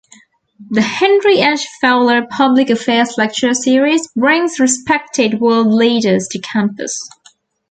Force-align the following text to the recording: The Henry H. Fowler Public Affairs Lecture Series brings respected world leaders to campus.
The 0.71 0.81
Henry 0.81 1.41
H. 1.41 1.67
Fowler 1.79 2.25
Public 2.27 2.71
Affairs 2.71 3.19
Lecture 3.19 3.53
Series 3.53 4.07
brings 4.15 4.59
respected 4.59 5.39
world 5.39 5.67
leaders 5.71 6.27
to 6.31 6.39
campus. 6.39 7.07